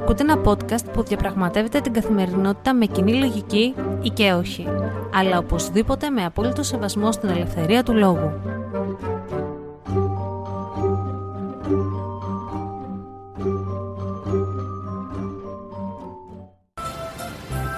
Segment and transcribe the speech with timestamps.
[0.00, 4.66] Ακούτε ένα podcast που διαπραγματεύεται την καθημερινότητα με κοινή λογική ή και όχι,
[5.14, 8.32] αλλά οπωσδήποτε με απόλυτο σεβασμό στην ελευθερία του λόγου.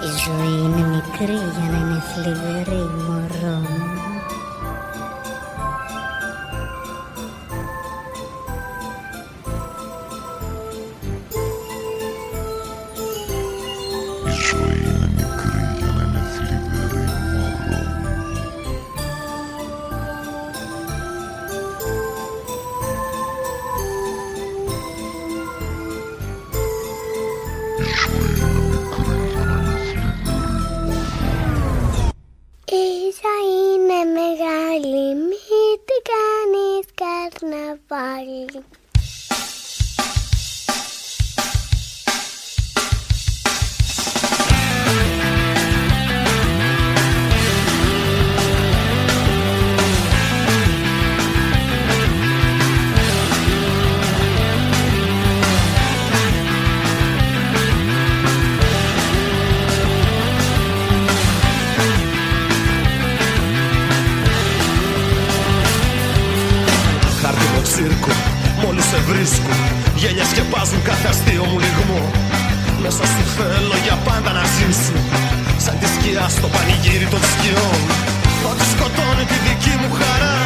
[0.03, 2.60] Η ζωή είναι μικρή για να είναι θλιβερή,
[67.81, 68.15] Χάρτινο τσίρκο,
[68.63, 69.53] μόλις σε βρίσκω
[70.01, 72.03] Γέλια σκεπάζουν κάθε αστείο μου λιγμό.
[72.83, 74.97] Μέσα σου θέλω για πάντα να ζήσω
[75.65, 77.81] Σαν τη σκιά στο πανηγύρι των σκιών.
[78.51, 80.39] Ό,τι σκοτώνει τη δική μου χαρά.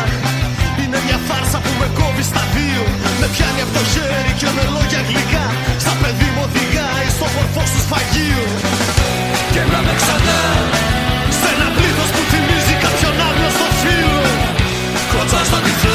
[0.82, 2.84] Είναι μια φάρσα που με κόβει στα δύο.
[3.20, 5.46] Με πιάνει από το χέρι και με λόγια γλυκά.
[5.84, 8.44] Σαν παιδί μου οδηγάει στο μορφό σου σφαγείο.
[9.54, 10.42] Και να με ξανά
[11.38, 14.24] Σ' ένα πλήθος που θυμίζει κάποιον άλλο στο φίλο
[15.12, 15.93] Κοντά στα τυφλά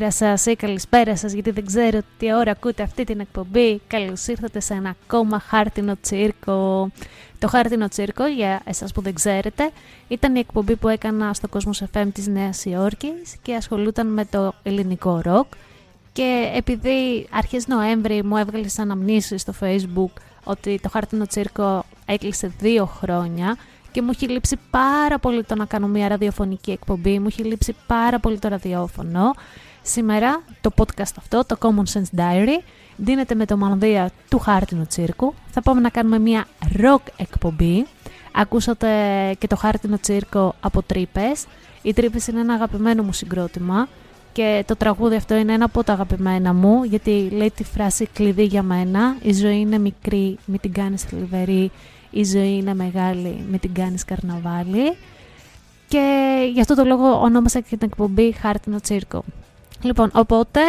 [0.00, 3.80] Καλημέρα σας ή καλησπέρα σας γιατί δεν ξέρω τι ώρα ακούτε αυτή την εκπομπή.
[3.86, 6.90] Καλώς ήρθατε σε ένα ακόμα χάρτινο τσίρκο.
[7.38, 9.70] Το χάρτινο τσίρκο, για εσάς που δεν ξέρετε,
[10.08, 14.54] ήταν η εκπομπή που έκανα στο Κόσμος FM της Νέας Υόρκης και ασχολούταν με το
[14.62, 15.46] ελληνικό ροκ.
[16.12, 22.52] Και επειδή αρχές Νοέμβρη μου έβγαλες σαν αναμνήσεις στο facebook ότι το χάρτινο τσίρκο έκλεισε
[22.58, 23.56] δύο χρόνια
[23.90, 27.74] και μου έχει λείψει πάρα πολύ το να κάνω μια ραδιοφωνική εκπομπή, μου έχει λείψει
[27.86, 29.32] πάρα πολύ το ραδιόφωνο.
[29.82, 32.62] Σήμερα το podcast αυτό, το Common Sense Diary,
[32.96, 35.34] δίνεται με το μανδύα του χάρτινου τσίρκου.
[35.50, 36.46] Θα πάμε να κάνουμε μια
[36.76, 37.86] rock εκπομπή.
[38.32, 38.88] Ακούσατε
[39.38, 41.46] και το χάρτινο τσίρκο από τρύπες.
[41.82, 43.88] Οι τρύπες είναι ένα αγαπημένο μου συγκρότημα
[44.32, 48.44] και το τραγούδι αυτό είναι ένα από τα αγαπημένα μου γιατί λέει τη φράση κλειδί
[48.44, 51.70] για μένα «Η ζωή είναι μικρή, μην την κάνεις θλιβερή,
[52.10, 54.96] η ζωή είναι μεγάλη, μην την κάνεις καρναβάλι»
[55.88, 59.24] και γι' αυτό το λόγο ονόμασα και την εκπομπή «Χάρτινο Τσίρκο».
[59.82, 60.60] Λοιπόν, οπότε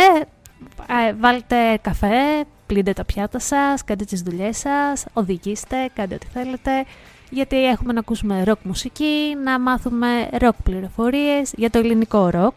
[0.87, 6.85] ε, βάλτε καφέ, πλύντε τα πιάτα σας, κάντε τις δουλειές σας, οδηγήστε, κάντε ό,τι θέλετε.
[7.29, 12.53] Γιατί έχουμε να ακούσουμε ροκ μουσική, να μάθουμε ροκ πληροφορίες για το ελληνικό ροκ.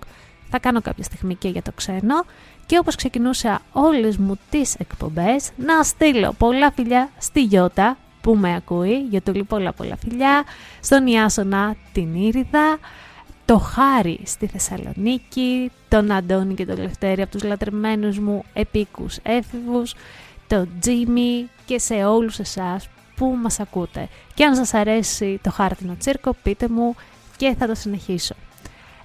[0.50, 2.24] Θα κάνω κάποια στιγμή και για το ξένο.
[2.66, 8.54] Και όπως ξεκινούσα όλες μου τις εκπομπές να στείλω πολλά φιλιά στη Γιώτα που με
[8.54, 10.44] ακούει, για το λοιπόν πολλά πολλά φιλιά,
[10.80, 12.78] στον Ιάσονα την Ήριδα,
[13.44, 19.94] το Χάρη στη Θεσσαλονίκη, τον Αντώνη και τον Λευτέρη από τους λατρεμένους μου επίκους έφηβους,
[20.46, 24.08] το Τζίμι και σε όλους εσάς που μας ακούτε.
[24.34, 26.94] Και αν σας αρέσει το χάρτινο τσίρκο πείτε μου
[27.36, 28.34] και θα το συνεχίσω.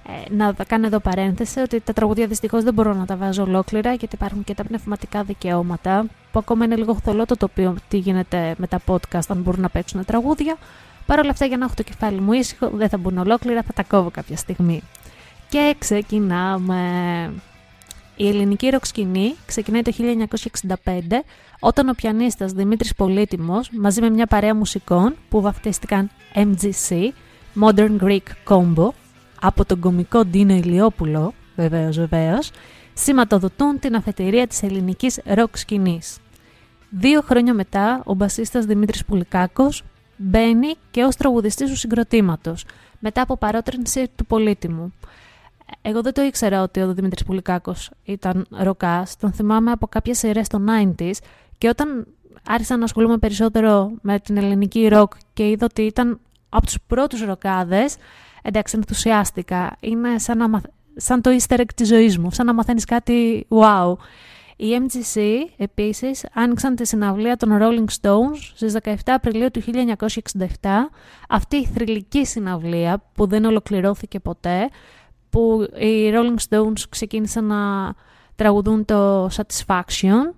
[0.06, 3.92] Ε, να κάνω εδώ παρένθεση ότι τα τραγούδια δυστυχώς δεν μπορώ να τα βάζω ολόκληρα
[3.92, 8.54] γιατί υπάρχουν και τα πνευματικά δικαιώματα που ακόμα είναι λίγο θολό το τοπίο τι γίνεται
[8.58, 10.56] με τα podcast αν μπορούν να παίξουν τραγούδια.
[11.10, 13.72] Παρ' όλα αυτά για να έχω το κεφάλι μου ήσυχο δεν θα μπουν ολόκληρα, θα
[13.72, 14.82] τα κόβω κάποια στιγμή.
[15.48, 16.80] Και ξεκινάμε.
[18.16, 19.92] Η ελληνική ροκ σκηνή ξεκινάει το
[20.64, 21.22] 1965
[21.60, 27.08] όταν ο πιανίστας Δημήτρης Πολύτιμος μαζί με μια παρέα μουσικών που βαφτίστηκαν MGC,
[27.62, 28.18] Modern Greek
[28.48, 28.88] Combo,
[29.40, 32.50] από τον κομικό Ντίνο Ηλιόπουλο, βεβαίως βεβαίως,
[32.94, 36.18] σηματοδοτούν την αφετηρία της ελληνικής ροκ σκηνής.
[36.90, 39.82] Δύο χρόνια μετά, ο μπασίστας Δημήτρης Πουλικάκος
[40.20, 42.64] μπαίνει και ως τραγουδιστής του συγκροτήματος,
[42.98, 44.92] μετά από παρότρινση του πολύτιμου.
[45.82, 50.48] Εγώ δεν το ήξερα ότι ο Δημήτρης Πουλικάκος ήταν ροκάς, τον θυμάμαι από κάποιες σειρές
[50.48, 50.66] των
[50.98, 51.12] 90s
[51.58, 52.06] και όταν
[52.46, 57.22] άρχισα να ασχολούμαι περισσότερο με την ελληνική ροκ και είδα ότι ήταν από τους πρώτους
[57.24, 57.96] ροκάδες,
[58.42, 60.60] εντάξει ενθουσιάστηκα, είναι σαν, να,
[60.96, 63.94] σαν το easter egg της ζωής μου, σαν να μαθαίνεις κάτι wow.
[64.62, 65.20] Οι MGC
[65.56, 70.36] επίσης άνοιξαν τη συναυλία των Rolling Stones στις 17 Απριλίου του 1967.
[71.28, 74.68] Αυτή η θρηλυκή συναυλία που δεν ολοκληρώθηκε ποτέ,
[75.30, 77.94] που οι Rolling Stones ξεκίνησαν να
[78.34, 80.34] τραγουδούν το Satisfaction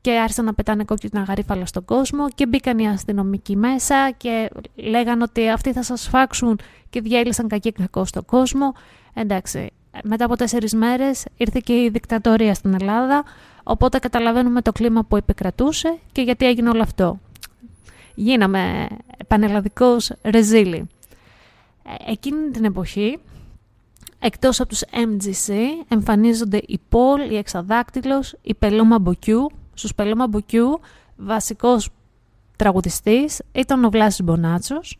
[0.00, 5.22] και άρχισαν να πετάνε κόκκινα γαρίφαλα στον κόσμο και μπήκαν οι αστυνομικοί μέσα και λέγαν
[5.22, 6.58] ότι αυτοί θα σας φάξουν
[6.90, 8.72] και διέλυσαν κακή κακό στον κόσμο.
[9.14, 9.70] Εντάξει,
[10.02, 13.24] μετά από τέσσερις μέρες ήρθε και η δικτατορία στην Ελλάδα,
[13.62, 17.18] οπότε καταλαβαίνουμε το κλίμα που επικρατούσε και γιατί έγινε όλο αυτό.
[18.14, 18.86] Γίναμε
[19.26, 20.88] πανελλαδικώς ρεζίλι.
[22.06, 23.18] Ε, εκείνη την εποχή,
[24.18, 25.54] εκτός από τους MGC,
[25.88, 29.50] εμφανίζονται οι Poll, οι Εξαδάκτυλος, οι Πελόμα Μποκιού.
[29.74, 30.80] Στους Πελόμα Μποκιού,
[31.16, 31.90] βασικός
[32.56, 34.98] τραγουδιστής ήταν ο Βλάσης Μπονάτσος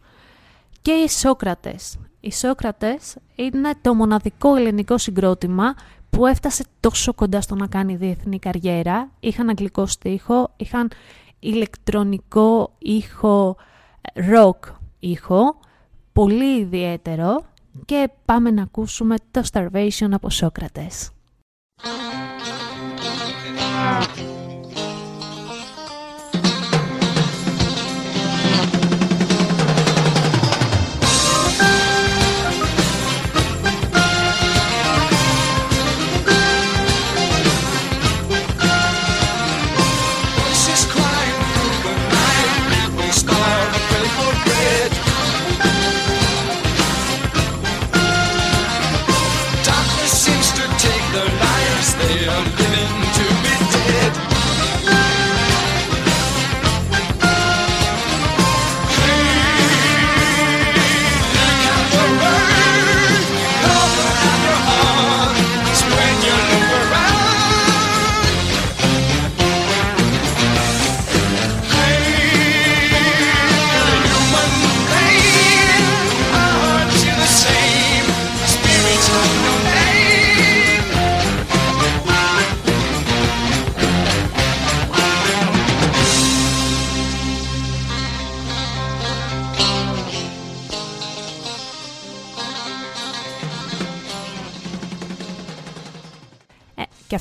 [0.82, 1.98] και οι Σόκρατες.
[2.20, 5.75] Οι Σόκρατες είναι το μοναδικό ελληνικό συγκρότημα
[6.11, 9.11] που έφτασε τόσο κοντά στο να κάνει διεθνή καριέρα.
[9.20, 10.91] Είχαν αγγλικό στίχο, είχαν
[11.38, 13.56] ηλεκτρονικό ήχο,
[14.15, 15.59] rock ήχο,
[16.12, 17.44] πολύ ιδιαίτερο
[17.85, 21.11] και πάμε να ακούσουμε το Starvation από Σόκρατες.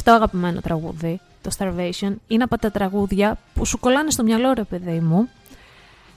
[0.04, 4.64] Το αγαπημένο τραγούδι, το Starvation, είναι από τα τραγούδια που σου κολλάνε στο μυαλό ρε
[4.64, 5.30] παιδί μου.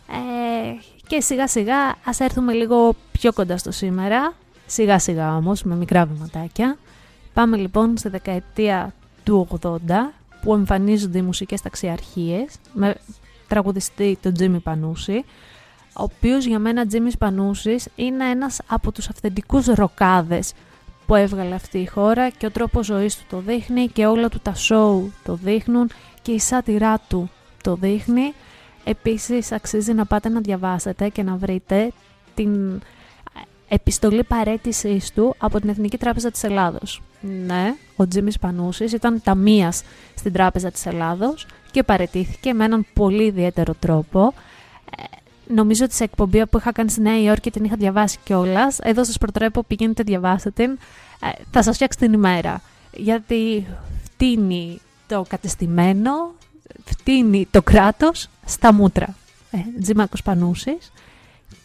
[0.09, 0.75] Ε,
[1.06, 4.35] και σιγά σιγά ας έρθουμε λίγο πιο κοντά στο σήμερα,
[4.67, 6.77] σιγά σιγά όμως με μικρά βηματάκια.
[7.35, 8.94] Πάμε λοιπόν στη δεκαετία
[9.25, 9.69] του 80
[10.43, 12.94] που εμφανίζονται οι μουσικές ταξιαρχίες με
[13.49, 15.25] τραγουδιστή τον Τζίμι Πανούση
[15.93, 20.53] ο οποίος για μένα Τζίμις Πανούσης είναι ένας από τους αυθεντικούς ροκάδες
[21.10, 24.38] που έβγαλε αυτή η χώρα και ο τρόπος ζωής του το δείχνει και όλα του
[24.42, 25.90] τα σοου το δείχνουν
[26.22, 27.30] και η σάτυρά του
[27.62, 28.32] το δείχνει.
[28.84, 31.92] Επίσης αξίζει να πάτε να διαβάσετε και να βρείτε
[32.34, 32.80] την
[33.68, 37.02] επιστολή παρέτησής του από την Εθνική Τράπεζα της Ελλάδος.
[37.20, 39.82] Ναι, ο Τζίμις Πανούσης ήταν ταμείας
[40.14, 44.34] στην Τράπεζα της Ελλάδος και παρετήθηκε με έναν πολύ ιδιαίτερο τρόπο.
[45.50, 48.78] Ε, νομίζω ότι σε εκπομπή που είχα κάνει στη Νέα Υόρκη την είχα διαβάσει κιόλας.
[48.78, 50.78] Εδώ σας προτρέπω, πηγαίνετε, διαβάσετε την.
[51.22, 52.60] Ε, θα σας φτιάξει την ημέρα.
[52.92, 53.66] Γιατί
[54.02, 56.34] φτύνει το κατεστημένο,
[56.84, 59.14] φτύνει το κράτος στα μούτρα.
[59.50, 60.92] Ε, Τζιμάκος Πανούσης.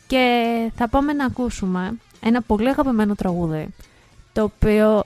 [0.07, 3.67] Και θα πάμε να ακούσουμε ένα πολύ αγαπημένο τραγούδι,
[4.33, 5.03] το οποίο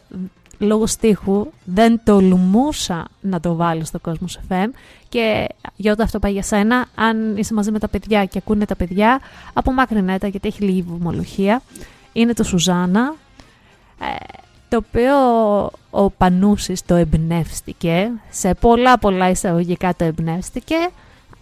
[0.60, 4.70] λόγω στίχου δεν τολμούσα να το βάλω στο κόσμο FM
[5.10, 8.66] και για όταν αυτό πάει για σένα, αν είσαι μαζί με τα παιδιά και ακούνε
[8.66, 9.20] τα παιδιά,
[9.54, 11.62] απομάκρυνε τα γιατί έχει λίγη βομολογία.
[12.14, 13.16] Είναι το Σουζάνα,
[14.00, 14.40] ε,
[14.70, 15.16] το οποίο
[15.90, 20.90] ο Πανούσης το εμπνεύστηκε, σε πολλά πολλά εισαγωγικά το εμπνεύστηκε,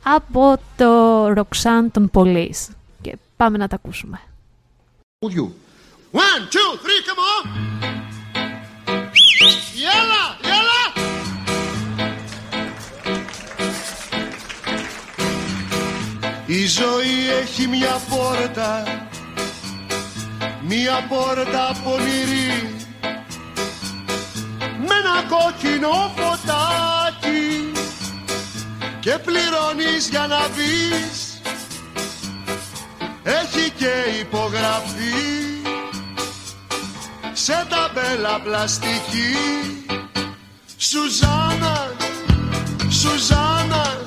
[0.04, 2.70] από το Ροξάν των Πολύς.
[3.02, 4.20] Και πάμε να τα ακούσουμε.
[6.12, 8.07] One, two, three, come on!
[9.96, 10.82] Έλα, έλα!
[16.46, 18.84] Η ζωή έχει μια πόρτα
[20.62, 22.76] Μια πόρτα πονηρή
[24.88, 27.72] Με ένα κόκκινο φωτάκι
[29.00, 31.42] Και πληρώνεις για να μπεις
[33.24, 35.47] Έχει και υπογραφή
[37.48, 39.36] σε ταμπέλα πλαστική.
[40.78, 41.92] Σουζάνα,
[42.90, 43.98] Σουζάνα,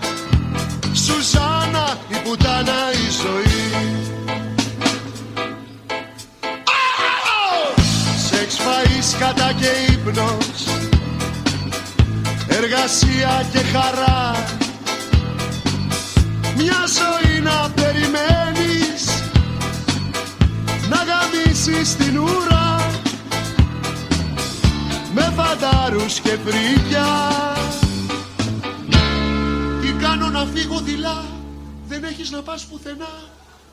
[0.93, 3.97] Σουζάνα η πουτάνα η ζωή.
[8.29, 10.65] Σεξ φαΐς κατά και ύπνος.
[12.49, 14.45] Εργασία και χαρά.
[16.57, 19.05] Μια ζωή να περιμένεις.
[20.89, 22.60] Να γαμίσεις την ουρά
[25.41, 27.07] φαντάρους και φρύδια.
[29.81, 31.25] Τι κάνω να φύγω δειλά
[31.87, 33.15] Δεν έχεις να πας πουθενά.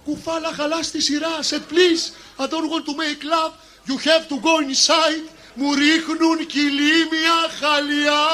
[0.05, 2.03] Κουφάλα χαλά στη σειρά Said please
[2.43, 3.53] I don't want to make love
[3.89, 5.25] You have to go inside.
[5.59, 8.25] Μου ρίχνουν κυλίμια χαλιά.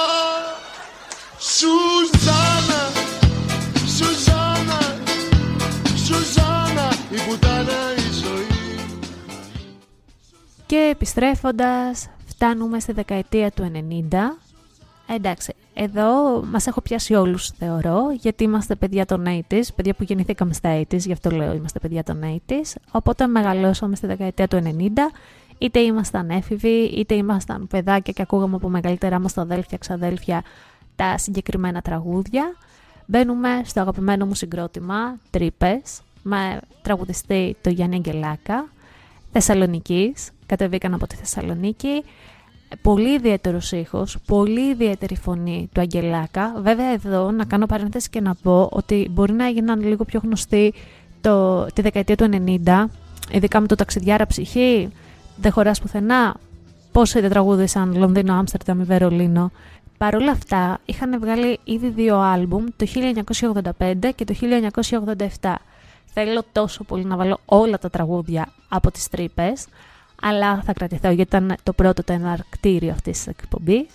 [1.39, 2.91] Σουζάνα
[3.97, 4.79] Σουζάνα
[6.05, 8.47] Σουζάνα Η πουτάνα η ζωή.
[10.65, 12.09] Και επιστρέφοντας,
[12.43, 13.71] φτάνουμε στη δεκαετία του
[14.11, 14.15] 90.
[15.15, 20.53] Εντάξει, εδώ μας έχω πιάσει όλους θεωρώ, γιατί είμαστε παιδιά των 80s, παιδιά που γεννηθήκαμε
[20.53, 24.89] στα 80s, γι' αυτό λέω είμαστε παιδιά των 80s, οπότε μεγαλώσαμε στη δεκαετία του 90,
[25.57, 30.43] είτε ήμασταν έφηβοι, είτε ήμασταν παιδάκια και ακούγαμε από μεγαλύτερά μας τα αδέλφια, ξαδέλφια
[30.95, 32.55] τα συγκεκριμένα τραγούδια.
[33.05, 38.67] Μπαίνουμε στο αγαπημένο μου συγκρότημα, Τρύπες, με τραγουδιστή το Γιάννη Αγγελάκα,
[39.31, 42.03] Θεσσαλονικής, κατεβήκαν από τη Θεσσαλονίκη.
[42.81, 46.53] Πολύ ιδιαίτερος ήχος, πολύ ιδιαίτερη φωνή του Αγγελάκα.
[46.61, 50.73] Βέβαια, εδώ να κάνω παρένθεση και να πω ότι μπορεί να έγιναν λίγο πιο γνωστοί
[51.21, 52.29] το, τη δεκαετία του
[52.65, 52.85] 90,
[53.31, 54.89] ειδικά με το ταξιδιάρα ψυχή,
[55.35, 56.35] δεν χωράς πουθενά.
[56.91, 59.51] Πόσο δεν τραγούδισαν Λονδίνο, Άμστερνταμ ή Βερολίνο.
[59.97, 62.85] Παρ' όλα αυτά, είχαν βγάλει ήδη δύο άλμπουμ, το
[63.79, 64.33] 1985 και το
[65.41, 65.55] 1987.
[66.13, 69.65] Θέλω τόσο πολύ να βάλω όλα τα τραγούδια από τις τρύπες,
[70.25, 73.87] αλλά θα κρατηθώ γιατί ήταν το πρώτο το εναρκτήριο αυτής της εκπομπής.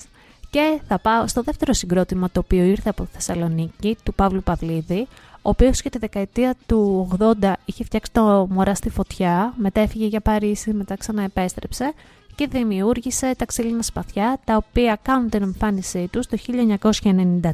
[0.51, 5.51] Και θα πάω στο δεύτερο συγκρότημα το οποίο ήρθε από Θεσσαλονίκη, του Παύλου Παυλίδη, ο
[5.51, 7.09] οποίος και τη δεκαετία του
[7.41, 11.93] 80 είχε φτιάξει το Μωρά στη Φωτιά, μετά έφυγε για Παρίσι, μετά ξαναεπέστρεψε
[12.35, 17.51] και δημιούργησε τα ξύλινα σπαθιά, τα οποία κάνουν την εμφάνισή τους το 1993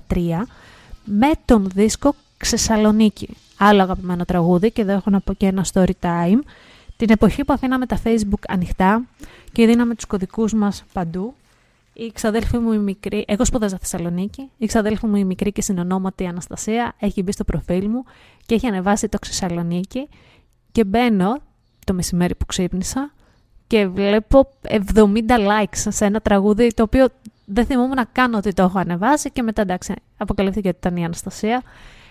[1.04, 3.36] με τον δίσκο Ξεσαλονίκη.
[3.58, 6.38] Άλλο αγαπημένο τραγούδι και εδώ έχω να πω και ένα story time.
[6.96, 9.04] Την εποχή που αφήναμε τα facebook ανοιχτά
[9.52, 11.34] και δίναμε τους κωδικούς μας παντού,
[11.92, 16.26] η ξαδέλφη μου η μικρή, εγώ σπούδαζα Θεσσαλονίκη, η ξαδέλφη μου η μικρή και συνονόματη
[16.26, 18.04] Αναστασία έχει μπει στο προφίλ μου
[18.46, 20.08] και έχει ανεβάσει το Ξεσαλονίκη
[20.72, 21.40] και μπαίνω
[21.84, 23.12] το μεσημέρι που ξύπνησα
[23.66, 24.80] και βλέπω 70
[25.28, 27.08] likes σε ένα τραγούδι το οποίο
[27.44, 31.04] δεν θυμόμουν να κάνω ότι το έχω ανεβάσει και μετά εντάξει αποκαλύφθηκε ότι ήταν η
[31.04, 31.62] Αναστασία.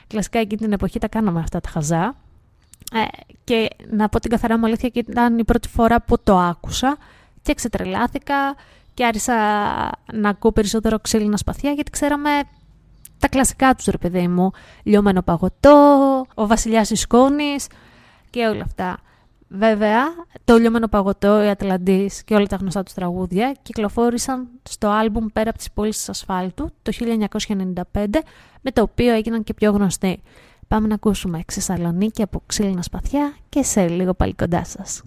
[0.07, 2.15] Κλασικά εκείνη την εποχή τα κάναμε αυτά τα χαζά.
[2.93, 3.05] Ε,
[3.43, 6.97] και να πω την καθαρά μου αλήθεια και ήταν η πρώτη φορά που το άκουσα
[7.41, 8.55] και ξετρελάθηκα
[8.93, 9.33] και άρχισα
[10.13, 12.29] να ακούω περισσότερο ξύλινα σπαθιά γιατί ξέραμε
[13.19, 14.51] τα κλασικά τους ρε παιδί μου.
[14.83, 17.67] Λιωμένο παγωτό, ο βασιλιάς της σκόνης
[18.29, 18.97] και όλα αυτά.
[19.47, 20.03] Βέβαια,
[20.43, 25.49] το λιωμένο παγωτό, η Ατλαντής και όλα τα γνωστά τους τραγούδια κυκλοφόρησαν στο άλμπουμ «Πέρα
[25.49, 28.21] από τις πόλεις της ασφάλτου» το 1995,
[28.61, 30.21] με το οποίο έγιναν και πιο γνωστοί.
[30.67, 35.03] Πάμε να ακούσουμε Ξεσαλονίκη από ξύλινα σπαθιά και σε λίγο πάλι κοντά σας.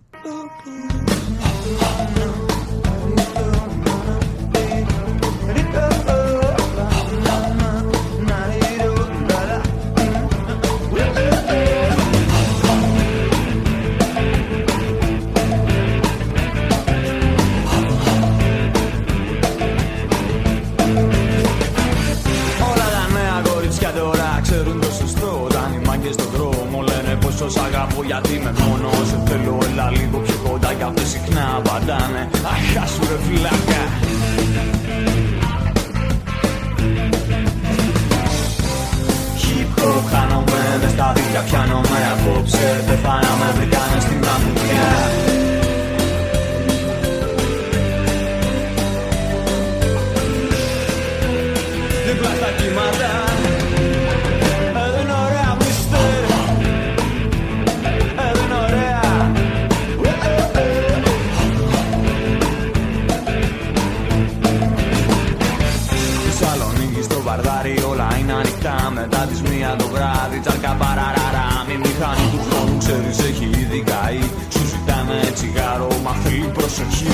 [27.46, 29.08] Λένε πως σ' αγαπώ γιατί είμαι μόνος.
[29.08, 32.22] Σε θέλω έλα λίγο πιο κοντά κι αυτές συχνά απαντάνε.
[32.52, 33.82] Αχ σου ρε φυλάκα.
[39.42, 41.98] Hip hop χάνομαι μες στα δίκτυα πιάνομαι.
[42.12, 44.88] Απόψε Πεθάναμε βρήκανε στην αμμουδιά
[52.06, 53.05] δίπλα στα κύματα
[68.66, 73.80] 7 μετά τις μία το βράδυ Τσαρκα παραραρα μη μηχανή του χρόνου Ξέρεις έχει ήδη
[73.90, 74.20] καεί.
[74.52, 77.06] Σου ζητάνε τσιγάρο μα θέλει προσοχή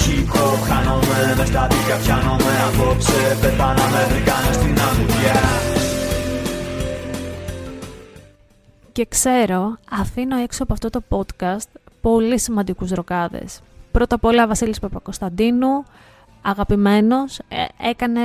[0.00, 2.54] Χικό χάνομαι μες τα δίκα πιάνομαι.
[2.68, 5.40] Απόψε πεθάνα με βρήκανε στην αγγουλιά
[8.92, 11.68] και ξέρω, αφήνω έξω από αυτό το podcast
[12.00, 13.60] πολύ σημαντικούς ροκάδες.
[13.92, 15.84] Πρώτα απ' όλα Βασίλης Παπακοσταντίνου,
[16.42, 18.20] αγαπημένος, ε, έκανε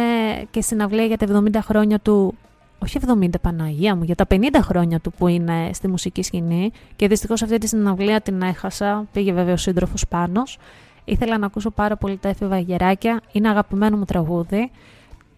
[0.52, 2.36] και συναυλία για τα 70 χρόνια του
[2.80, 7.08] όχι 70 Παναγία μου, για τα 50 χρόνια του που είναι στη μουσική σκηνή και
[7.08, 10.58] δυστυχώς αυτή τη συναυλία την έχασα, πήγε βέβαια ο σύντροφος Πάνος.
[11.06, 14.72] Ήθελα να ακούσω πάρα πολύ τα έφηβα γεράκια, είναι αγαπημένο μου τραγούδι.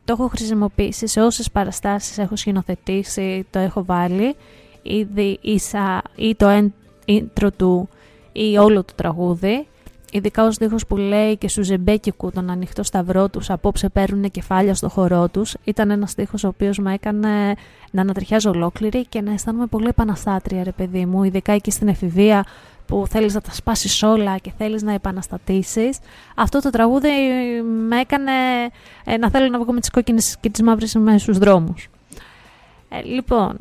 [0.05, 4.35] Το έχω χρησιμοποιήσει σε όσες παραστάσεις έχω σκηνοθετήσει, το έχω βάλει.
[4.81, 6.69] Ήδη ίσα, ή το
[7.05, 7.89] intro του
[8.31, 9.67] ή όλο το τραγούδι.
[10.11, 14.75] Ειδικά ο στίχος που λέει και σου ζεμπέκικου τον ανοιχτό σταυρό τους απόψε παίρνουν κεφάλια
[14.75, 17.55] στο χορό τους ήταν ένας στίχος ο οποίος με έκανε
[17.91, 22.45] να ανατριχιάζω ολόκληρη και να αισθάνομαι πολύ επαναστάτρια ρε παιδί μου ειδικά εκεί στην εφηβεία
[22.85, 25.97] που θέλεις να τα σπάσεις όλα και θέλεις να επαναστατήσεις.
[26.35, 27.09] Αυτό το τραγούδι
[27.87, 28.31] με έκανε
[29.05, 31.89] ε, να θέλω να βγω με τις κόκκινες και τις μαύρες σημαίες στους δρόμους.
[32.89, 33.57] Ε, λοιπόν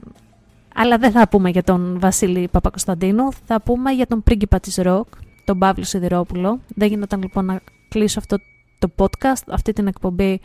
[0.75, 5.07] αλλά δεν θα πούμε για τον Βασίλη Παπακοσταντίνου θα πούμε για τον πρίγκιπα της ροκ
[5.49, 6.61] τον Παύλο Σιδηρόπουλο.
[6.75, 8.37] Δεν γινόταν λοιπόν να κλείσω αυτό
[8.79, 10.41] το podcast, αυτή την εκπομπή,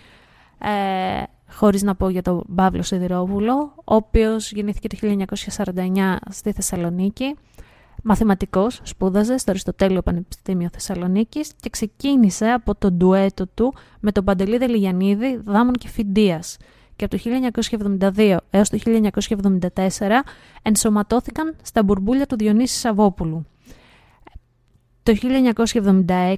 [0.58, 7.36] ε, χωρίς να πω για τον Παύλο Σιδηρόπουλο, ο οποίος γεννήθηκε το 1949 στη Θεσσαλονίκη.
[8.04, 14.58] Μαθηματικός, σπούδαζε στο Αριστοτέλειο Πανεπιστήμιο Θεσσαλονίκης και ξεκίνησε από το ντουέτο του με τον Παντελή
[14.58, 16.58] Δελιγιανίδη, Δάμον και Φιντίας
[16.96, 17.24] και από το
[18.16, 20.24] 1972 έως το 1974
[20.62, 23.46] ενσωματώθηκαν στα μπουρμπούλια του Διονύσης Σαββόπουλου.
[25.04, 25.14] Το
[26.06, 26.36] 1976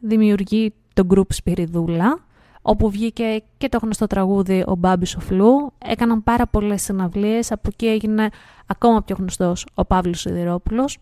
[0.00, 2.18] δημιουργεί το group Σπυριδούλα,
[2.62, 5.72] όπου βγήκε και το γνωστό τραγούδι «Ο Μπάμπης Σοφλού».
[5.78, 8.28] Έκαναν πάρα πολλές συναυλίες, από εκεί έγινε
[8.66, 10.98] ακόμα πιο γνωστός ο Παύλος Σιδηρόπουλος.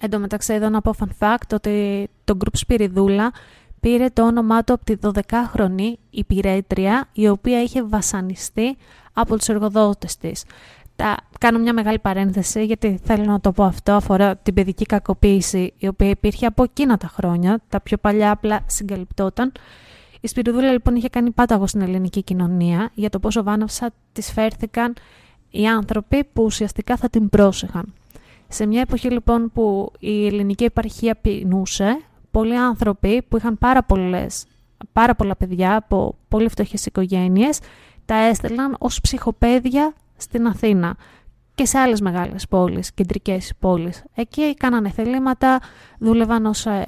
[0.00, 3.32] Εν τω μεταξύ εδώ να πω fun fact ότι το group Σπυριδούλα
[3.80, 8.76] πήρε το όνομά του από τη 12χρονη υπηρέτρια η οποία είχε βασανιστεί
[9.12, 10.44] από τους εργοδότες της.
[10.96, 15.72] Τα, κάνω μια μεγάλη παρένθεση γιατί θέλω να το πω αυτό αφορά την παιδική κακοποίηση
[15.78, 19.52] η οποία υπήρχε από εκείνα τα χρόνια, τα πιο παλιά απλά συγκαλυπτόταν.
[20.20, 24.94] Η Σπυριδούλα λοιπόν είχε κάνει πάταγο στην ελληνική κοινωνία για το πόσο βάναυσα τις φέρθηκαν
[25.50, 27.92] οι άνθρωποι που ουσιαστικά θα την πρόσεχαν.
[28.48, 34.44] Σε μια εποχή λοιπόν που η ελληνική επαρχία πεινούσε, πολλοί άνθρωποι που είχαν πάρα, πολλές,
[34.92, 37.58] πάρα πολλά παιδιά από πολύ φτωχές οικογένειες
[38.04, 40.96] τα έστελναν ως ψυχοπαίδια στην Αθήνα
[41.54, 44.04] και σε άλλες μεγάλες πόλεις, κεντρικές πόλεις.
[44.14, 45.60] Εκεί κάνανε θελήματα,
[45.98, 46.84] δούλευαν ως ε,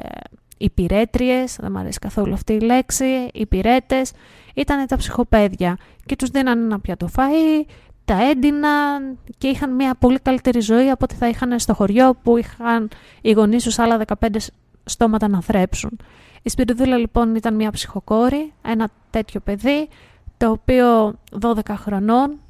[0.58, 4.12] υπηρέτριες, δεν μου αρέσει καθόλου αυτή η λέξη, υπηρέτες,
[4.54, 7.64] ήταν τα ψυχοπαίδια και τους δίνανε ένα πιάτο φαΐ,
[8.04, 12.36] τα έντυναν και είχαν μια πολύ καλύτερη ζωή από ό,τι θα είχαν στο χωριό που
[12.36, 12.88] είχαν
[13.20, 14.36] οι γονείς τους άλλα 15
[14.84, 15.98] στόματα να θρέψουν.
[16.42, 19.88] Η Σπυριδούλα λοιπόν ήταν μια ψυχοκόρη, ένα τέτοιο παιδί,
[20.36, 22.40] το οποίο 12 χρονών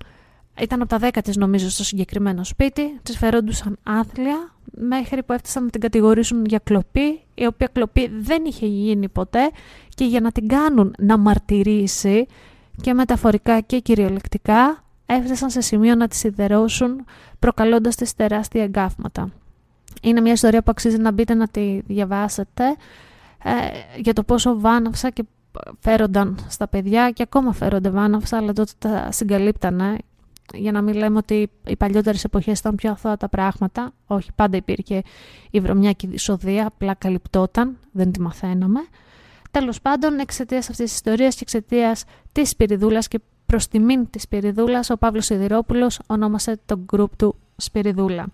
[0.61, 5.65] ήταν από τα 10 της νομίζω στο συγκεκριμένο σπίτι, της φερόντουσαν άθλια μέχρι που έφτασαν
[5.65, 9.51] να την κατηγορήσουν για κλοπή, η οποία κλοπή δεν είχε γίνει ποτέ
[9.89, 12.27] και για να την κάνουν να μαρτυρήσει
[12.83, 17.05] και μεταφορικά και κυριολεκτικά έφτασαν σε σημείο να τη σιδερώσουν
[17.39, 19.31] προκαλώντας τις τεράστια εγκάφματα.
[20.03, 22.65] Είναι μια ιστορία που αξίζει να μπείτε να τη διαβάσετε
[23.45, 23.51] ε,
[24.01, 25.25] για το πόσο βάναυσα και
[25.79, 29.97] φέρονταν στα παιδιά και ακόμα φέρονται βάναυσα αλλά τότε τα συγκαλύπτανε
[30.55, 33.93] για να μην λέμε ότι οι παλιότερες εποχές ήταν πιο αθώα τα πράγματα.
[34.07, 35.03] Όχι, πάντα υπήρχε
[35.51, 38.81] η βρωμιά και η δυσοδεία, απλά καλυπτόταν, δεν τη μαθαίναμε.
[39.51, 44.91] Τέλος πάντων, εξαιτίας αυτής της ιστορίας και εξαιτίας της Σπυριδούλας και προς τιμήν της Σπυριδούλας,
[44.91, 48.27] ο Παύλος Σιδηρόπουλος ονόμασε το γκρουπ του Σπυριδούλα.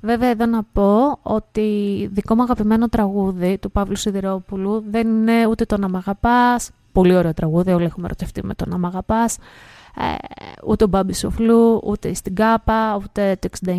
[0.00, 5.64] Βέβαια, εδώ να πω ότι δικό μου αγαπημένο τραγούδι του Παύλου Σιδηρόπουλου δεν είναι ούτε
[5.64, 9.38] το Να Μ' Αγαπάς, πολύ ωραίο τραγούδι, όλοι έχουμε ερωτευτεί με το Να Μ' Αγαπάς,
[9.96, 10.14] ε,
[10.66, 13.70] ούτε ο Μπάμπης Σοφλού, ούτε στην Κάπα, ούτε το 69.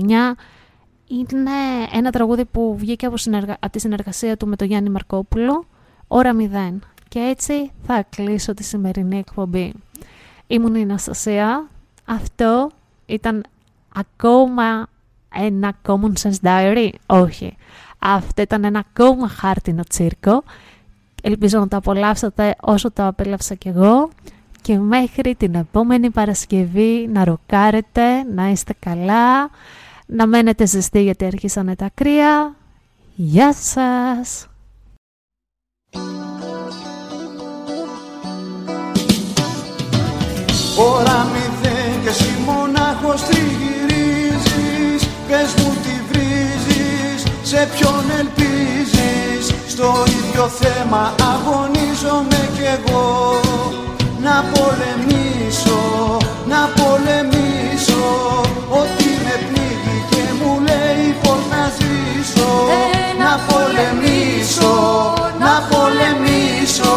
[1.08, 1.52] Είναι
[1.94, 3.58] ένα τραγούδι που βγήκε από, συνεργα...
[3.72, 5.66] τη συνεργασία του με τον Γιάννη Μαρκόπουλο,
[6.08, 6.78] ώρα 0.
[7.08, 9.74] Και έτσι θα κλείσω τη σημερινή εκπομπή.
[10.48, 11.68] Ήμουν η Αναστασία.
[12.06, 12.72] Αυτό
[13.06, 13.44] ήταν
[13.96, 14.88] ακόμα
[15.36, 16.90] ένα Common Sense Diary.
[17.06, 17.58] Όχι.
[18.00, 20.44] Αυτό ήταν ένα ακόμα χάρτινο τσίρκο.
[21.24, 24.10] Ελπίζω να το απολαύσατε όσο το απέλαυσα κι εγώ
[24.62, 29.50] και μέχρι την επόμενη Παρασκευή να ροκάρετε, να είστε καλά,
[30.06, 32.56] να μένετε ζεστοί γιατί αρχίσανε τα κρύα.
[33.16, 34.46] Γεια σας!
[40.78, 50.48] Ωρα μηδέν και εσύ μονάχος τριγυρίζεις Πες μου τι βρίζεις, σε ποιον ελπίζεις Στο ίδιο
[50.48, 53.51] θέμα αγωνίζομαι κι εγώ
[54.24, 55.82] να πολεμήσω,
[56.52, 58.06] να πολεμήσω.
[58.80, 62.52] Ό,τι με πνίγει και μου λέει πως να ζήσω.
[63.24, 64.74] Να πολεμήσω,
[65.44, 66.96] να πολεμήσω.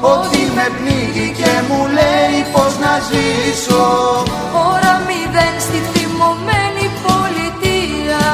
[0.00, 3.84] Ό,τι με πνίγει και μου λέει πως να ζήσω.
[4.70, 8.24] Ώρα μηδέν στη θυμωμένη πολιτεία.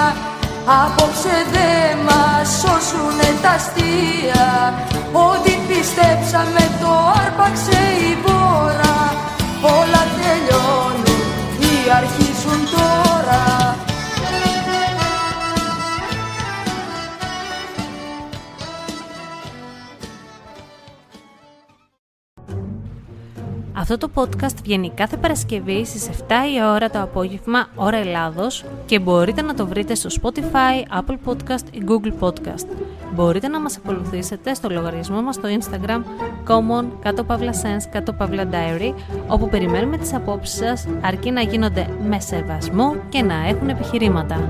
[0.85, 1.73] Απόψε δε
[2.07, 4.47] μας σώσουνε τα αστεία.
[5.13, 6.65] Ό,τι πιστέψαμε
[23.89, 28.99] Αυτό το podcast βγαίνει κάθε Παρασκευή στις 7 η ώρα το απόγευμα, ώρα Ελλάδος και
[28.99, 32.67] μπορείτε να το βρείτε στο Spotify, Apple Podcast ή Google Podcast.
[33.15, 36.03] Μπορείτε να μας ακολουθήσετε στο λογαριασμό μας στο Instagram
[36.49, 38.95] common κάτω παύλα sense κάτω παύλα diary
[39.29, 44.49] όπου περιμένουμε τις απόψεις σας αρκεί να γίνονται με σεβασμό και να έχουν επιχειρήματα.